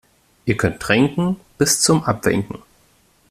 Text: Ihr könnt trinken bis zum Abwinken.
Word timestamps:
Ihr 0.45 0.57
könnt 0.57 0.79
trinken 0.79 1.35
bis 1.59 1.79
zum 1.79 2.03
Abwinken. 2.05 2.63